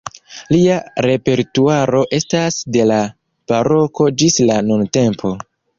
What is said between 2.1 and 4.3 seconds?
estas de la baroko